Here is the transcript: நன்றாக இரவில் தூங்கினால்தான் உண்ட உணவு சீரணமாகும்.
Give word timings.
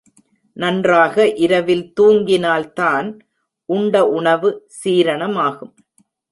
நன்றாக 0.57 1.27
இரவில் 1.35 1.93
தூங்கினால்தான் 2.01 3.07
உண்ட 3.69 4.05
உணவு 4.09 4.67
சீரணமாகும். 4.83 5.73